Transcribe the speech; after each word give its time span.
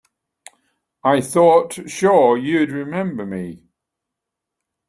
I 1.03 1.21
thought 1.21 1.87
sure 1.87 2.35
you'd 2.35 2.71
remember 2.71 3.23
me. 3.23 3.67